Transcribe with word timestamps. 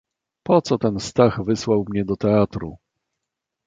"Poco 0.43 0.77
ten 0.77 0.99
Stach 0.99 1.43
wysłał 1.45 1.85
mnie 1.89 2.05
do 2.05 2.15
teatru!..." 2.15 2.77